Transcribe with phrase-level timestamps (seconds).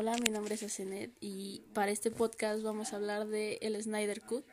[0.00, 4.20] Hola, mi nombre es Asenet y para este podcast vamos a hablar de el Snyder
[4.20, 4.44] Cut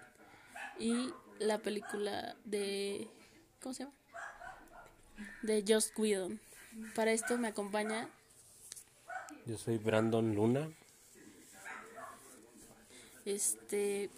[0.79, 3.07] y la película de
[3.61, 3.95] ¿cómo se llama?
[5.43, 6.39] De Just Whedon.
[6.95, 8.09] Para esto me acompaña
[9.45, 10.67] Yo soy Brandon Luna.
[13.25, 14.09] este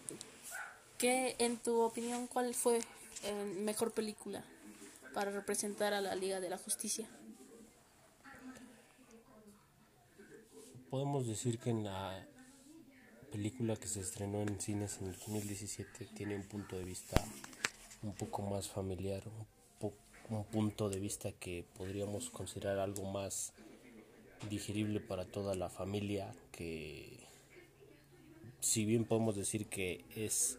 [0.98, 2.80] ¿qué en tu opinión cuál fue
[3.26, 3.34] la
[3.64, 4.46] mejor película
[5.14, 7.06] para representar a la Liga de la Justicia?
[10.90, 12.26] Podemos decir que en la
[13.30, 17.22] película que se estrenó en cines en el 2017 tiene un punto de vista
[18.04, 19.22] un poco más familiar,
[20.30, 23.52] un, punto de vista que podríamos considerar algo más
[24.50, 27.20] digerible para toda la familia, que
[28.62, 30.58] si bien podemos decir que es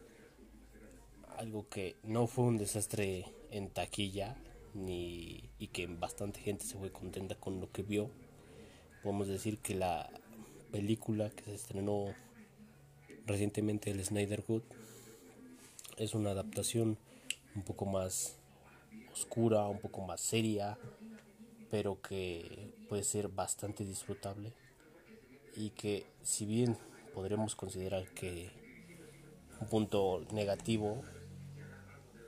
[1.38, 4.36] algo que no fue un desastre en taquilla
[4.74, 8.10] ni y que bastante gente se fue contenta con lo que vio
[9.08, 10.10] podemos decir que la
[10.70, 12.14] película que se estrenó
[13.24, 14.62] recientemente el Snyder Cut
[15.96, 16.98] es una adaptación
[17.54, 18.36] un poco más
[19.10, 20.76] oscura, un poco más seria,
[21.70, 24.52] pero que puede ser bastante disfrutable
[25.56, 26.76] y que si bien
[27.14, 28.50] podremos considerar que
[29.58, 31.02] un punto negativo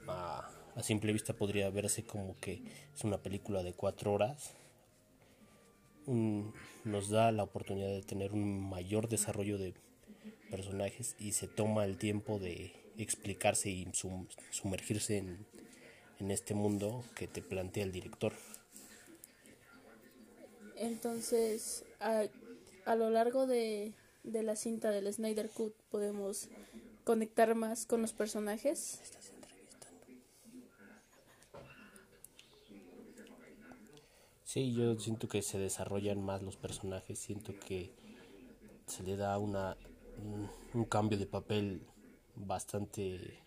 [0.09, 2.63] a, a simple vista podría verse como que
[2.95, 4.55] es una película de cuatro horas
[6.07, 6.53] un-
[6.85, 9.75] nos da la oportunidad de tener un mayor desarrollo de
[10.51, 15.47] personajes y se toma el tiempo de explicarse y sum- sumergirse en,
[16.21, 18.33] en este mundo que te plantea el director.
[20.77, 22.25] Entonces, a,
[22.87, 23.93] a lo largo de,
[24.25, 26.49] de la cinta del Snyder Cut podemos
[27.05, 29.01] conectar más con los personajes.
[34.53, 37.95] Sí, yo siento que se desarrollan más los personajes, siento que
[38.85, 39.77] se le da una
[40.75, 41.87] un, cambio de papel
[42.35, 43.45] bastante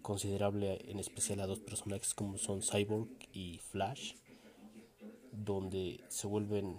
[0.00, 4.14] considerable, en especial a dos personajes como son Cyborg y Flash,
[5.32, 6.76] donde se vuelven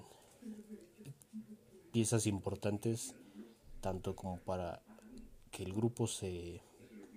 [1.92, 3.14] piezas importantes
[3.82, 4.84] tanto como para
[5.52, 6.62] que el grupo se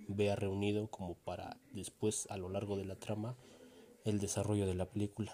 [0.09, 3.37] vea reunido como para después a lo largo de la trama
[4.03, 5.33] el desarrollo de la película.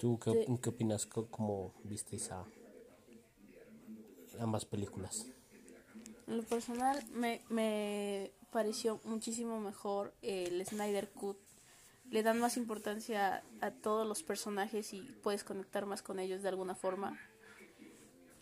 [0.00, 1.06] ¿Tú qué, Este, qué opinas?
[1.06, 2.44] ¿Cómo viste esa
[4.38, 5.26] ambas películas?
[6.26, 11.36] en lo personal me, me pareció muchísimo mejor el Snyder Cut.
[12.10, 16.48] Le dan más importancia a todos los personajes y puedes conectar más con ellos de
[16.48, 17.18] alguna forma.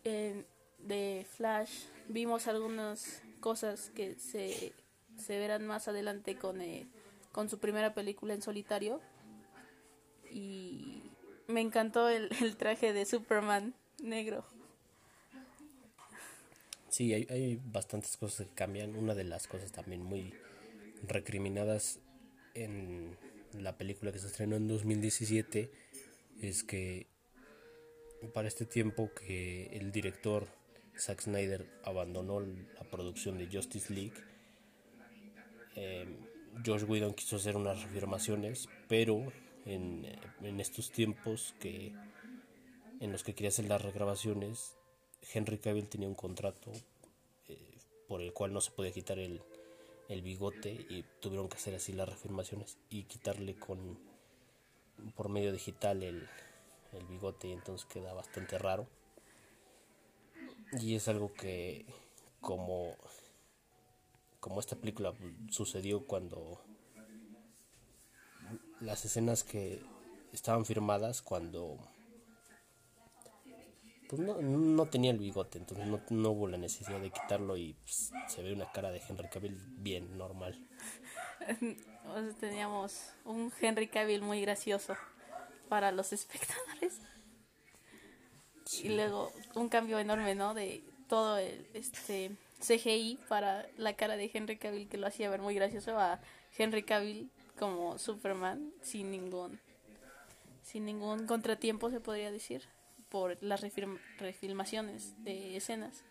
[0.04, 0.46] En-
[0.78, 4.72] de Flash vimos algunas cosas que se,
[5.16, 6.86] se verán más adelante con, eh,
[7.32, 9.00] con su primera película en solitario.
[10.38, 11.02] Y
[11.48, 14.44] me encantó el, traje de Superman negro.
[16.88, 18.94] Sí, hay, hay bastantes cosas que cambian.
[18.94, 20.32] Una de las cosas también muy
[21.02, 21.98] recriminadas
[22.54, 23.16] en
[23.52, 25.70] la película que se estrenó en 2017
[26.40, 27.08] es que
[28.32, 30.46] para este tiempo que el director
[30.96, 34.14] Zack Snyder abandonó la producción de Justice League,
[35.74, 36.06] eh,
[36.64, 39.32] Josh Whedon quiso hacer unas reafirmaciones, pero
[39.74, 41.94] en, estos tiempos que
[43.00, 44.76] en los que quería hacer las regrabaciones,
[45.32, 46.72] Henry Cavill tenía un contrato
[47.48, 49.42] eh, por el cual no se podía quitar el,
[50.08, 53.98] el bigote y tuvieron que hacer así las reafirmaciones y quitarle con
[55.14, 56.28] por medio digital el,
[56.92, 58.88] el bigote y entonces queda bastante raro.
[60.80, 61.86] Y es algo que
[62.40, 62.96] como
[64.40, 65.12] como esta película
[65.50, 66.60] sucedió cuando
[68.80, 69.82] las escenas que
[70.32, 71.78] estaban firmadas cuando
[74.08, 77.74] pues no, no tenía el bigote, entonces no, no hubo la necesidad de quitarlo y
[77.74, 80.58] pues, se ve una cara de Henry Cavill bien normal.
[82.40, 84.96] Teníamos un Henry Cavill muy gracioso
[85.68, 87.00] para los espectadores.
[88.82, 90.54] Y luego un cambio enorme, ¿no?
[90.54, 95.40] De todo el este CGI para la cara de Henry Cavill que lo hacía ver
[95.40, 96.20] muy gracioso a
[96.56, 99.60] Henry Cavill como Superman sin ningún
[100.62, 102.62] sin ningún contratiempo se podría decir
[103.08, 103.62] por las
[104.18, 106.04] refilmaciones de escenas.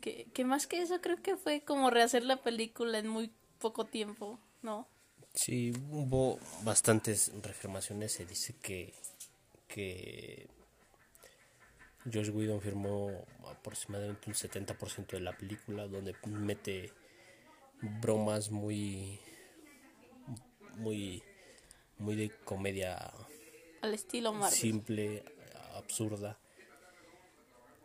[0.00, 3.84] Que, que más que eso creo que fue como rehacer la película en muy poco
[3.86, 4.86] tiempo, ¿no?
[5.32, 8.12] Sí, hubo bastantes reafirmaciones.
[8.12, 8.92] Se dice que,
[9.68, 10.48] que
[12.12, 16.92] Josh Whedon firmó aproximadamente un 70% de la película, donde mete
[17.80, 19.20] bromas muy,
[20.76, 21.22] muy,
[21.98, 23.12] muy de comedia
[23.82, 24.58] Al estilo Marvel.
[24.58, 25.24] simple,
[25.74, 26.38] absurda,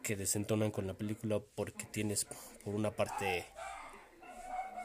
[0.04, 3.46] que desentonan con la película porque tienes por una parte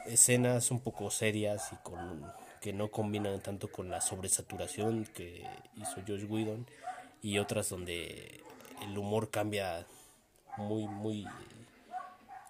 [0.05, 2.31] escenas un poco serias y con
[2.61, 5.47] que no combinan tanto con la sobresaturación que
[5.77, 6.67] hizo Josh Whedon
[7.21, 8.43] y otras donde
[8.81, 9.85] el humor cambia
[10.57, 11.27] muy muy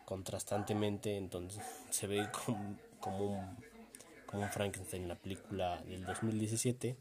[0.06, 3.57] contrastantemente entonces se ve como, como un
[4.25, 6.98] como Frankenstein en la película del 2017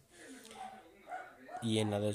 [1.62, 2.12] y en la de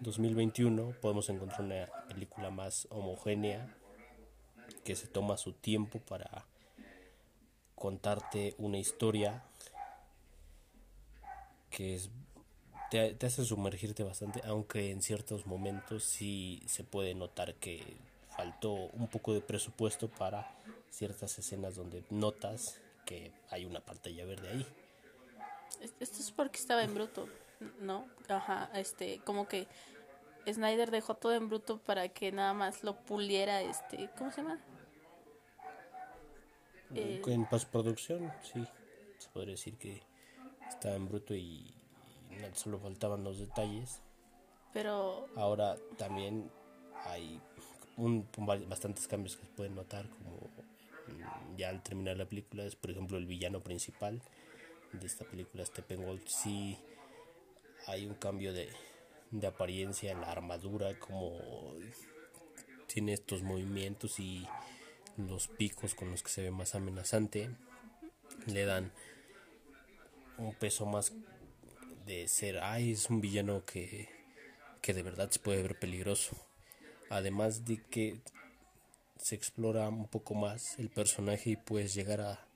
[0.00, 3.76] 2021 podemos encontrar una película más homogénea
[4.84, 6.46] que se toma su tiempo para
[7.74, 9.44] contarte una historia
[11.70, 12.10] que es,
[12.90, 17.96] te, te, hace sumergirte bastante, aunque en ciertos momentos sí se puede notar que
[18.36, 20.54] faltó un poco de presupuesto para
[20.90, 24.66] ciertas escenas donde notas que hay una pantalla verde ahí.
[25.80, 27.28] Esto es porque estaba en bruto,
[27.80, 28.06] ¿no?
[28.28, 29.66] Ajá, este, como que
[30.50, 34.60] Snyder dejó todo en bruto para que nada más lo puliera, este, ¿cómo se llama?
[36.94, 38.66] Eh, en postproducción, sí,
[39.18, 40.02] se podría decir que
[40.68, 41.74] estaba en bruto y,
[42.30, 44.02] y solo faltaban los detalles.
[44.72, 46.50] Pero ahora también
[47.06, 47.40] hay
[47.96, 48.26] un,
[48.68, 50.50] bastantes cambios que se pueden notar como
[51.56, 54.22] ya al terminar la película es por ejemplo el villano principal
[54.92, 56.78] de esta película Steppenwolf sí
[57.86, 58.68] hay un cambio de,
[59.30, 61.38] de apariencia en la armadura como
[62.86, 64.46] tiene estos movimientos y
[65.16, 67.50] los picos con los que se ve más amenazante
[68.46, 68.92] le dan
[70.38, 71.12] un peso más
[72.06, 74.08] de ser ay es un villano que,
[74.80, 76.36] que de verdad se puede ver peligroso
[77.08, 78.20] además de que
[79.22, 82.48] se explora un poco más el personaje y puedes llegar a,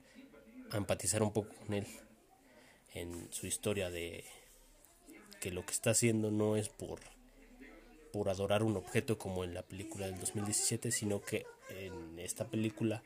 [0.73, 1.87] empatizar un poco con él
[2.93, 4.25] en su historia de
[5.39, 6.99] que lo que está haciendo no es por
[8.11, 13.03] por adorar un objeto como en la película del 2017, sino que en esta película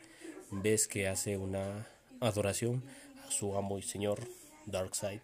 [0.51, 1.87] ves que hace una
[2.19, 2.83] adoración
[3.27, 4.27] a su amo y señor
[4.65, 5.21] Darkseid,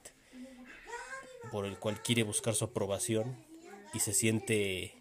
[1.51, 3.37] por el cual quiere buscar su aprobación
[3.93, 4.97] y se siente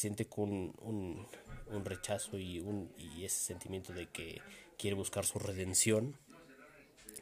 [0.00, 0.50] siente con
[0.80, 1.26] un,
[1.66, 4.40] un rechazo y, un, y ese sentimiento de que
[4.78, 6.16] quiere buscar su redención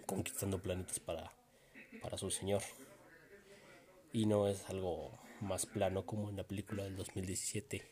[0.07, 1.33] conquistando planetas para,
[2.01, 2.63] para su señor.
[4.13, 5.11] Y no es algo
[5.41, 7.85] más plano como en la película del 2017,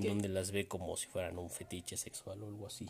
[0.00, 0.08] ¿Qué?
[0.08, 2.88] donde las ve como si fueran un fetiche sexual o algo así.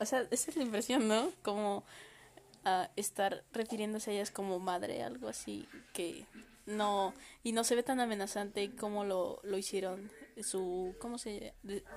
[0.00, 1.30] O sea, esa es la impresión, ¿no?
[1.42, 1.84] Como
[2.64, 6.26] uh, estar refiriéndose a ellas como madre, algo así, que
[6.66, 10.10] no, y no se ve tan amenazante como lo, lo hicieron
[10.42, 11.54] su, ¿cómo se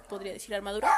[0.09, 0.53] podría decir?
[0.55, 0.89] Armadura.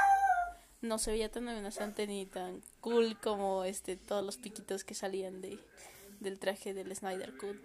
[0.81, 5.41] No se veía tan amenazante ni tan cool como este todos los piquitos que salían
[5.41, 5.59] de
[6.21, 7.57] del traje del Snyder Cut.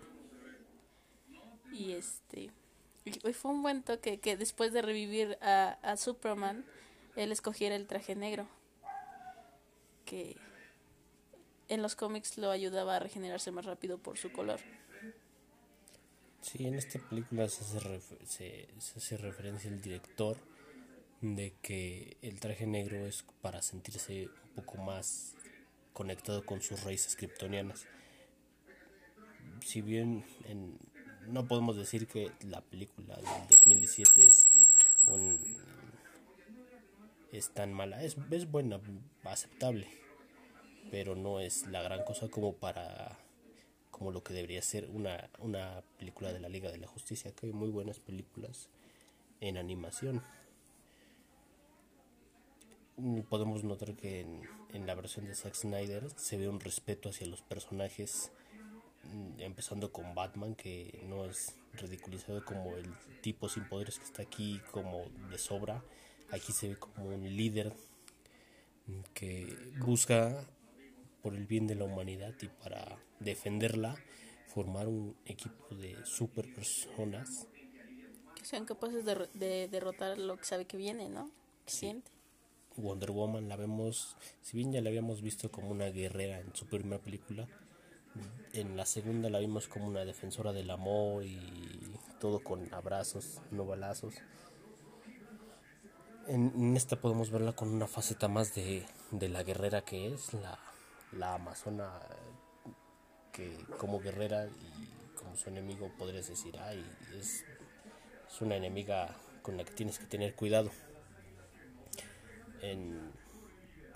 [1.72, 2.50] Y este
[3.32, 6.64] fue un buen toque que después de revivir a, a Superman,
[7.16, 8.48] él escogiera el traje negro.
[10.04, 10.36] Que
[11.68, 14.60] en los cómics lo ayudaba a regenerarse más rápido por su color.
[16.40, 20.36] Sí, en esta película se hace, refer se, se hace referencia el director
[21.22, 25.34] de que el traje negro es para sentirse un poco más
[25.94, 27.86] conectado con sus raíces kryptonianas.
[29.60, 30.78] Si bien en,
[31.28, 34.50] no podemos decir que la película del 2017 es
[35.06, 35.38] un
[37.32, 38.80] es tan mala, es, es buena,
[39.24, 39.88] aceptable,
[40.94, 43.18] pero no es la gran cosa como para
[43.90, 47.46] como lo que debería ser una, una película de la Liga de la Justicia, que
[47.46, 48.68] hay muy buenas películas
[49.40, 50.22] en animación.
[53.28, 57.26] Podemos notar que en, en la versión de Zack Snyder se ve un respeto hacia
[57.26, 58.30] los personajes,
[59.38, 64.60] empezando con Batman, que no es ridiculizado como el tipo sin poderes que está aquí,
[64.70, 65.82] como de sobra.
[66.30, 67.72] Aquí se ve como un líder
[69.12, 70.46] que busca
[71.24, 73.96] por el bien de la humanidad y para defenderla,
[74.46, 77.48] formar un equipo de super personas
[78.34, 81.30] que sean capaces de, de derrotar lo que sabe que viene, ¿no?
[81.64, 81.78] Que sí.
[81.78, 82.10] siente.
[82.76, 86.66] Wonder Woman la vemos, si bien ya la habíamos visto como una guerrera en su
[86.66, 87.48] primera película,
[88.52, 91.38] en la segunda la vimos como una defensora del amor y
[92.20, 94.14] todo con abrazos, no balazos.
[96.26, 100.34] En, en esta podemos verla con una faceta más de, de la guerrera que es,
[100.34, 100.58] la,
[101.16, 101.90] la amazona
[103.32, 106.84] que como guerrera y como su enemigo podrías decir, ay,
[107.18, 107.44] es,
[108.28, 110.70] es una enemiga con la que tienes que tener cuidado.
[112.62, 113.12] En,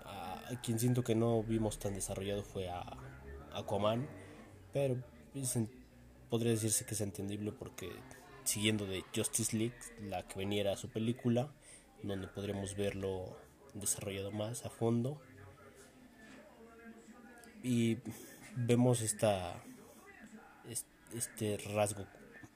[0.05, 2.85] a, a, quien siento que no vimos tan desarrollado fue a
[3.55, 4.07] Aquaman,
[4.73, 4.97] pero
[6.29, 7.91] podría decirse que es entendible porque
[8.45, 11.53] siguiendo de Justice League, la que venía era su película,
[12.03, 13.37] donde podremos verlo
[13.75, 15.21] desarrollado más a fondo.
[17.63, 17.99] Y
[18.57, 19.63] vemos esta
[21.15, 22.07] este rasgo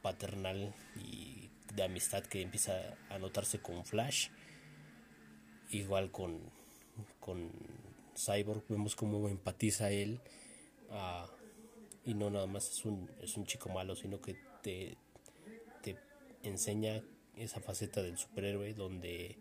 [0.02, 4.28] paternal y de amistad que empieza a notarse con Flash.
[5.71, 6.38] Igual con,
[7.18, 7.50] con
[8.14, 10.21] Cyborg, vemos cómo empatiza él.
[10.90, 11.26] Uh,
[12.04, 14.97] y no nada más es un, es un chico malo, sino que te,
[15.82, 15.97] te
[16.42, 17.02] enseña
[17.37, 19.38] esa faceta del superhéroe donde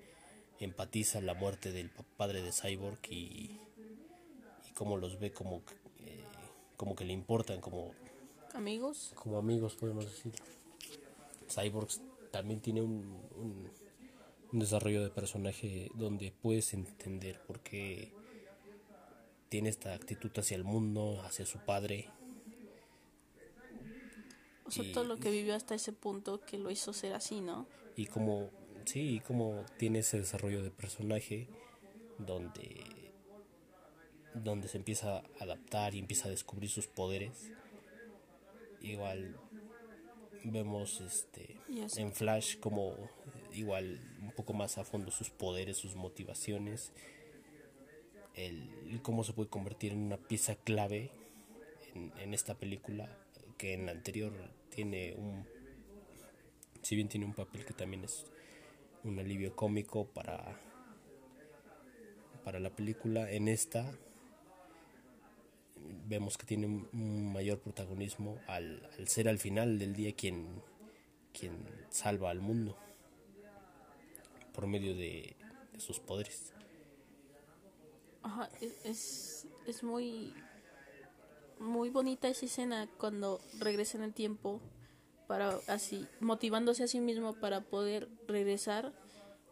[0.60, 3.60] empatiza la muerte del padre de Cyborg y
[4.82, 5.62] cómo los ve como,
[6.00, 6.24] eh,
[6.76, 7.94] como que le importan, como
[8.56, 9.14] amigos.
[9.14, 10.34] Como amigos, podemos decir.
[11.48, 11.90] Cyborg
[12.32, 13.16] también tiene un,
[14.52, 18.12] un, desarrollo de personaje donde puedes entender por qué
[19.50, 22.10] tiene esta actitud hacia el mundo, hacia su padre.
[24.66, 27.68] O sea, todo lo que vivió hasta ese punto que lo hizo ser así, ¿no?
[27.96, 28.50] Y como,
[28.86, 31.48] sí, como tiene ese desarrollo de personaje
[32.18, 33.01] donde,
[34.34, 37.52] donde se empieza a adaptar y empieza a descubrir sus poderes.
[38.82, 39.38] Igual
[40.44, 41.58] vemos este
[41.98, 42.96] en Flash como
[43.54, 46.92] igual un poco más a fondo sus poderes, sus motivaciones,
[48.36, 51.12] el, cómo se puede convertir en una pieza clave
[51.94, 53.18] en, en, esta película
[53.58, 54.34] que en la anterior
[54.70, 55.46] tiene un
[56.82, 58.26] si bien tiene un papel que también es
[59.04, 60.60] un alivio cómico para
[62.44, 63.92] para la película en esta
[66.08, 70.62] vemos que tiene un mayor protagonismo al, ser al final del día quien,
[71.34, 72.78] quien salva al mundo
[74.54, 75.36] por medio de,
[75.78, 76.54] sus poderes.
[78.22, 78.50] Ajá,
[78.84, 80.34] es, es muy
[81.62, 84.60] muy bonita esa escena cuando regresa en el tiempo
[85.28, 88.94] para así motivándose a sí mismo para poder regresar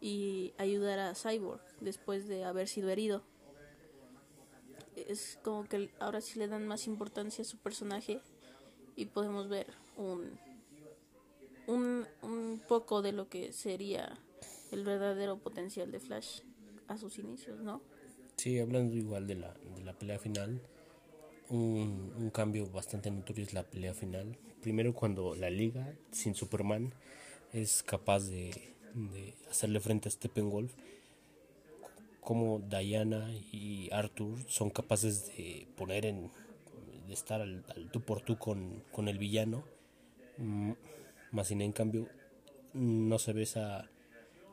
[0.01, 3.23] y ayudar a Cyborg después de haber sido herido
[5.09, 8.21] es como que ahora sí le dan más importancia a su personaje
[8.95, 10.37] y podemos ver un,
[11.67, 14.19] un, un poco de lo que sería
[14.71, 16.41] el verdadero potencial de Flash
[16.87, 17.81] a sus inicios, ¿no?
[18.37, 20.61] Sí, hablando igual de la, de la pelea final,
[21.49, 24.37] un, un, cambio bastante notorio es la pelea final.
[24.61, 26.93] Primero cuando la liga sin Superman
[27.51, 30.71] es capaz de, de hacerle frente a Steppenwolf
[32.29, 36.29] como Diana y Arthur son capaces de poner en
[37.07, 39.63] de estar al, tú por tú con, con el villano.
[40.37, 40.73] Mm,
[41.31, 42.07] más sin en cambio
[42.73, 43.89] no se ve esa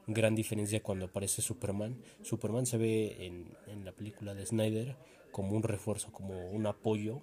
[0.06, 2.02] gran diferencia cuando aparece Superman.
[2.23, 4.97] Superman se ve en, en la película de Snyder
[5.30, 7.21] como un refuerzo como un apoyo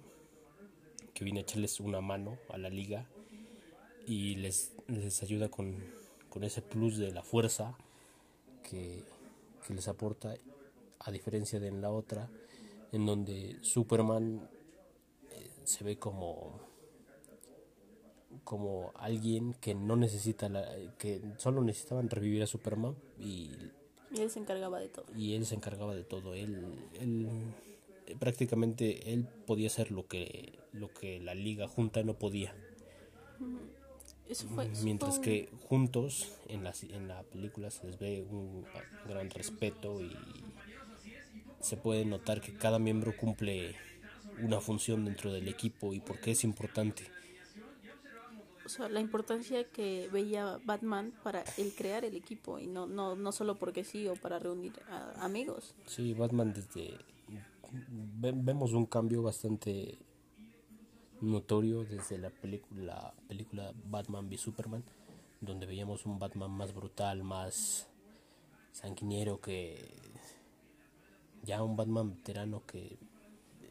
[1.14, 3.08] que viene a echarles una mano a la liga
[4.06, 5.82] y les, les ayuda con,
[6.28, 7.76] con ese plus de la fuerza
[8.62, 9.02] que,
[9.66, 10.34] que les aporta,
[11.00, 12.30] a diferencia de en la otra,
[12.92, 14.48] en donde Superman
[15.30, 16.72] eh, se ve como
[18.42, 20.66] como alguien que no necesita la,
[20.98, 23.52] que solo necesitaban revivir a Superman y,
[24.18, 25.06] él se encargaba de todo.
[25.16, 26.34] y él se encargaba de todo.
[26.34, 27.28] Él, él
[28.18, 32.54] prácticamente él podía hacer lo que lo que la liga junta no podía
[34.82, 38.64] Mientras que juntos en la, en la película se les ve un
[39.06, 40.16] gran respeto y
[41.60, 43.74] se puede notar que cada miembro cumple
[44.42, 47.04] una función dentro del equipo y por qué es importante.
[48.64, 53.14] O sea, la importancia que veía Batman para el crear el equipo y no, no,
[53.14, 55.74] no solo porque sí o para reunir a amigos.
[55.86, 56.96] Sí, Batman desde...
[58.10, 59.98] vemos un cambio bastante
[61.30, 64.84] notorio desde la película, película Batman v Superman,
[65.40, 67.88] donde veíamos un Batman más brutal, más
[68.72, 69.94] sanguinero que
[71.42, 72.98] ya un Batman veterano que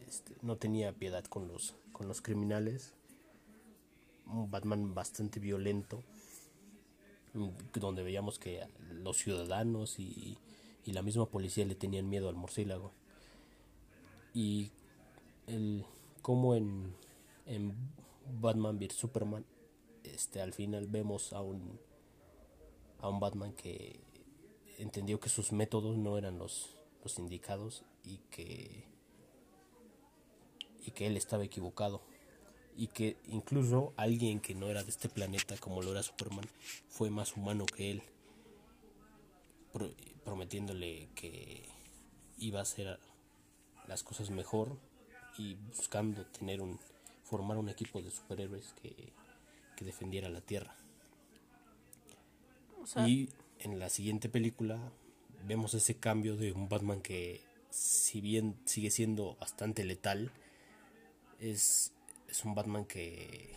[0.07, 2.93] este, no tenía piedad con los, con los criminales,
[4.27, 6.03] un Batman bastante violento,
[7.73, 10.37] donde veíamos que los ciudadanos y,
[10.85, 12.91] y la misma policía le tenían miedo al murciélago.
[14.35, 14.71] Y
[15.47, 15.85] el
[16.21, 16.95] cómo en
[17.45, 17.75] en
[18.39, 18.93] Batman vs.
[18.93, 19.45] Superman
[20.03, 21.79] este al final vemos a un
[22.99, 23.99] a un Batman que
[24.77, 28.87] entendió que sus métodos no eran los, los indicados y que
[30.85, 32.01] y que él estaba equivocado.
[32.75, 36.45] Y que incluso alguien que no era de este planeta como lo era Superman
[36.89, 38.03] fue más humano que él
[40.23, 41.67] prometiéndole que
[42.37, 42.99] iba a hacer
[43.87, 44.77] las cosas mejor
[45.37, 46.79] y buscando tener un
[47.33, 48.91] formar un equipo de superhéroes que,
[49.75, 50.73] que defendiera la tierra.
[52.81, 54.79] O sea, Y en la siguiente película
[55.47, 60.31] vemos ese cambio de un Batman que, si bien sigue siendo bastante letal,
[61.39, 61.91] es,
[62.27, 63.55] es un Batman que,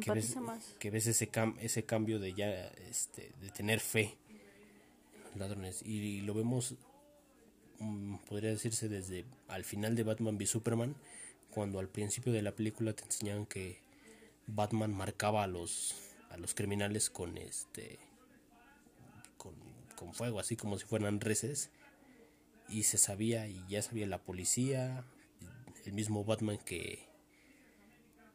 [0.00, 0.64] que ves, más.
[0.78, 2.50] que ves ese, cam- ese cambio de ya
[2.90, 4.16] este, de tener fe
[5.14, 5.82] en los ladrones.
[5.82, 6.74] Y, lo vemos,
[7.78, 10.94] mm, podría decirse, desde al final de Batman v Superman,
[11.50, 13.80] cuando al principio de la película te enseñaban que
[14.46, 15.94] Batman marcaba a los,
[16.30, 17.98] a los criminales con este
[19.36, 19.54] con,
[19.96, 21.70] con fuego, así como si fueran reses.
[22.68, 25.04] Y se sabía, y ya sabía la policía,
[25.84, 27.00] el mismo Batman que,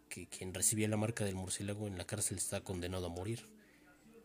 [0.10, 3.48] que quien recibía la marca del murciélago en la cárcel está condenado a morir.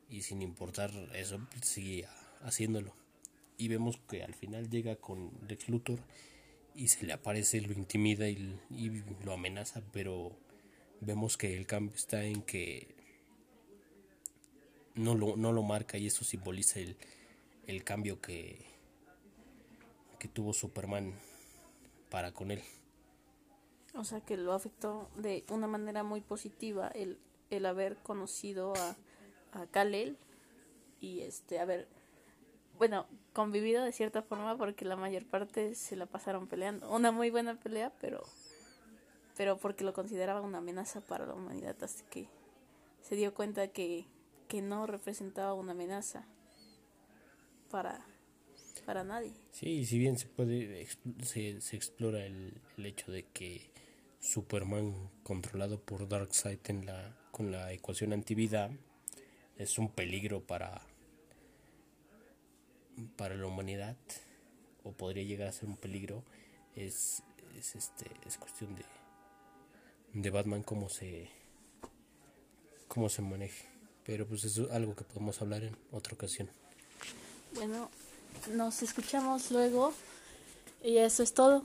[0.09, 2.11] Y sin importar eso, seguía
[2.43, 2.93] haciéndolo.
[3.57, 6.01] Y vemos que al final llega con Lex Luthor
[6.75, 10.33] y se le aparece, lo intimida y, y lo amenaza, pero
[11.01, 12.95] vemos que el cambio está en que
[14.95, 16.97] no lo, no lo marca y eso simboliza el,
[17.67, 18.65] el cambio que,
[20.19, 21.15] que tuvo Superman
[22.11, 22.63] para con él.
[23.95, 27.19] O sea, que lo afectó de una manera muy positiva el,
[27.51, 28.97] el haber conocido a,
[29.53, 30.17] a Kal-El
[31.01, 31.89] y este haber,
[32.81, 36.91] bueno, convivido de cierta forma porque la mayor parte se la pasaron peleando.
[36.91, 38.23] Una muy buena pelea, pero,
[39.37, 42.27] pero porque lo consideraba una amenaza para la humanidad hasta que
[43.03, 44.07] se dio cuenta que,
[44.49, 46.25] que no representaba una amenaza
[47.71, 48.03] para,
[48.87, 49.35] para nadie.
[49.51, 50.89] Sí, si bien se puede
[51.23, 53.71] se, se explora el, el hecho de que
[54.21, 58.71] Superman controlado por Darkseid en la con la ecuación antivida
[59.59, 60.81] es un peligro para
[63.17, 63.97] para la humanidad
[64.85, 66.25] o podría llegar a ser un peligro
[66.75, 67.23] es,
[67.59, 68.85] es este es cuestión de
[70.13, 71.31] de Batman cómo se
[72.89, 73.67] cómo se maneje
[74.05, 76.51] pero pues es algo que podemos hablar en otra ocasión
[77.55, 77.91] Bueno,
[78.55, 79.93] nos escuchamos luego
[80.83, 81.65] y eso es todo.